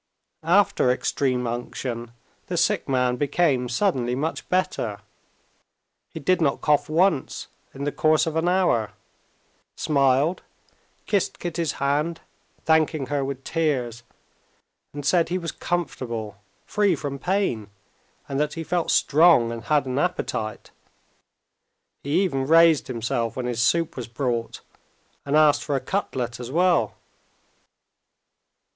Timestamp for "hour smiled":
8.49-10.41